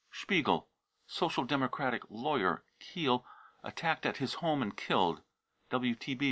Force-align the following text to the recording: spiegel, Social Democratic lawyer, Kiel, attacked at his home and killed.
spiegel, 0.11 0.67
Social 1.05 1.43
Democratic 1.43 2.01
lawyer, 2.09 2.63
Kiel, 2.79 3.23
attacked 3.63 4.03
at 4.03 4.17
his 4.17 4.33
home 4.33 4.63
and 4.63 4.75
killed. 4.75 5.21